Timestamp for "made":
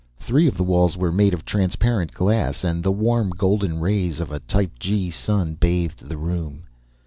1.11-1.31